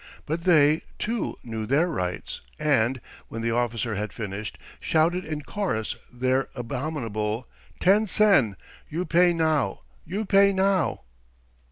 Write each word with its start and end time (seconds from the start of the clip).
But 0.25 0.45
they, 0.45 0.81
too, 0.97 1.37
knew 1.43 1.67
their 1.67 1.87
rights, 1.87 2.41
and, 2.57 2.99
when 3.27 3.43
the 3.43 3.51
officer 3.51 3.93
had 3.93 4.11
finished, 4.11 4.57
shouted 4.79 5.23
in 5.25 5.41
chorus 5.43 5.95
their 6.11 6.49
abominable 6.55 7.47
"Ten 7.79 8.07
sen! 8.07 8.57
You 8.89 9.05
pay 9.05 9.31
now! 9.31 9.81
You 10.03 10.25
pay 10.25 10.53
now!" 10.53 11.01